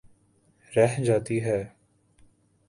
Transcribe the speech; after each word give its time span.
رہ 0.71 1.01
جاتی 1.03 1.43
ہے۔ 1.43 1.59